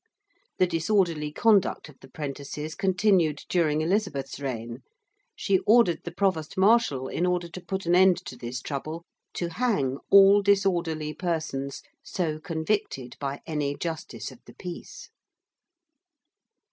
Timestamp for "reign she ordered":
4.39-6.03